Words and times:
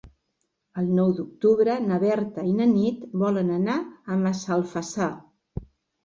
El 0.81 0.87
nou 0.99 1.09
d'octubre 1.17 1.73
na 1.89 1.99
Berta 2.03 2.45
i 2.51 2.53
na 2.61 2.65
Nit 2.71 3.03
volen 3.23 3.51
anar 3.57 3.75
a 4.15 4.17
Massalfassar. 4.23 5.11